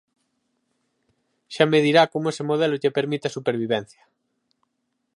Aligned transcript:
Xa 1.53 1.65
me 1.71 1.83
dirá 1.85 2.03
como 2.13 2.27
ese 2.31 2.43
modelo 2.49 2.79
lle 2.81 2.95
permite 2.97 3.25
a 3.27 3.35
supervivencia. 3.37 4.03